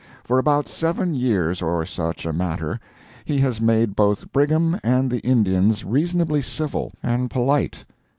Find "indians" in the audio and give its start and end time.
5.19-5.85